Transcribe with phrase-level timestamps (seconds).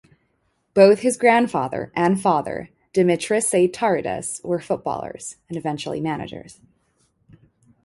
[0.73, 6.59] Both his grandfather and father, Dimitris Seitaridis, were footballers and eventually managers.